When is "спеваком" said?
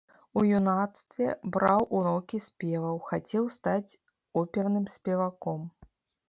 4.97-5.61